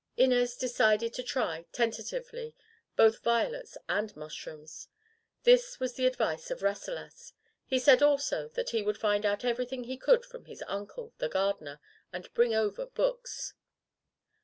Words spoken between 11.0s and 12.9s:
the gardener, and bring over